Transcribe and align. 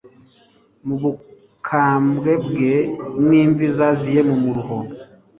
n'ubukambwe 0.85 2.31
bwe, 2.45 2.73
n'imvi 3.27 3.65
zaziye 3.77 4.21
mu 4.29 4.35
muruho 4.43 4.77